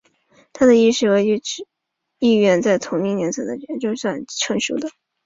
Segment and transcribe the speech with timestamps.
[0.51, 1.19] 他的意识和
[2.17, 4.89] 意愿在同年龄层的球员中算是成熟的。